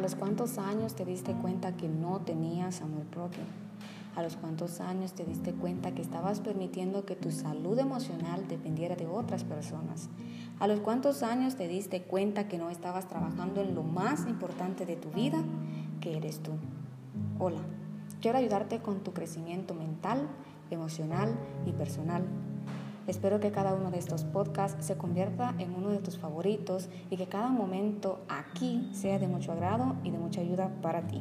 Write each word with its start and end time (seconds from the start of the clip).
¿A 0.00 0.02
los 0.02 0.14
cuántos 0.14 0.56
años 0.56 0.94
te 0.94 1.04
diste 1.04 1.34
cuenta 1.34 1.76
que 1.76 1.86
no 1.86 2.20
tenías 2.20 2.80
amor 2.80 3.02
propio? 3.10 3.42
¿A 4.16 4.22
los 4.22 4.34
cuántos 4.34 4.80
años 4.80 5.12
te 5.12 5.26
diste 5.26 5.52
cuenta 5.52 5.92
que 5.92 6.00
estabas 6.00 6.40
permitiendo 6.40 7.04
que 7.04 7.16
tu 7.16 7.30
salud 7.30 7.78
emocional 7.78 8.48
dependiera 8.48 8.96
de 8.96 9.06
otras 9.06 9.44
personas? 9.44 10.08
¿A 10.58 10.66
los 10.68 10.80
cuántos 10.80 11.22
años 11.22 11.56
te 11.56 11.68
diste 11.68 12.00
cuenta 12.00 12.48
que 12.48 12.56
no 12.56 12.70
estabas 12.70 13.08
trabajando 13.08 13.60
en 13.60 13.74
lo 13.74 13.82
más 13.82 14.26
importante 14.26 14.86
de 14.86 14.96
tu 14.96 15.10
vida, 15.10 15.44
que 16.00 16.16
eres 16.16 16.40
tú? 16.40 16.52
Hola, 17.38 17.60
quiero 18.22 18.38
ayudarte 18.38 18.78
con 18.78 19.00
tu 19.00 19.12
crecimiento 19.12 19.74
mental, 19.74 20.28
emocional 20.70 21.38
y 21.66 21.72
personal. 21.72 22.24
Espero 23.10 23.40
que 23.40 23.50
cada 23.50 23.74
uno 23.74 23.90
de 23.90 23.98
estos 23.98 24.22
podcasts 24.22 24.86
se 24.86 24.96
convierta 24.96 25.52
en 25.58 25.74
uno 25.74 25.88
de 25.88 25.98
tus 25.98 26.16
favoritos 26.16 26.88
y 27.10 27.16
que 27.16 27.26
cada 27.26 27.48
momento 27.48 28.20
aquí 28.28 28.88
sea 28.92 29.18
de 29.18 29.26
mucho 29.26 29.50
agrado 29.50 29.96
y 30.04 30.12
de 30.12 30.18
mucha 30.18 30.42
ayuda 30.42 30.70
para 30.80 31.08
ti. 31.08 31.20